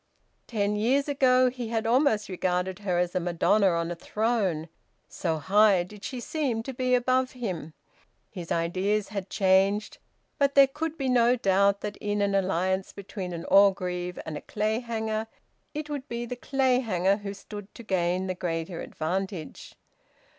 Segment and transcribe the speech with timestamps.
[0.47, 4.67] Ten years ago he had almost regarded her as a madonna on a throne,
[5.07, 7.75] so high did she seem to be above him.
[8.31, 9.99] His ideas had changed,
[10.39, 14.41] but there could be no doubt that in an alliance between an Orgreave and a
[14.41, 15.27] Clayhanger,
[15.75, 19.73] it would be the Clayhanger who stood to gain the greater advantage.